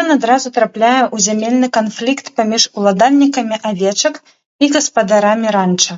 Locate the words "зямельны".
1.26-1.68